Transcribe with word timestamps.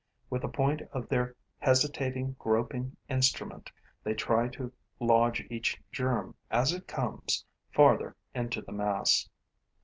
With 0.31 0.41
the 0.41 0.47
point 0.47 0.81
of 0.93 1.07
their 1.09 1.35
hesitating, 1.59 2.35
groping 2.39 2.97
instrument, 3.07 3.71
they 4.03 4.15
try 4.15 4.47
to 4.47 4.71
lodge 4.99 5.45
each 5.51 5.79
germ, 5.91 6.33
as 6.49 6.73
it 6.73 6.87
comes, 6.87 7.45
farther 7.71 8.15
into 8.33 8.63
the 8.63 8.71
mass. 8.71 9.29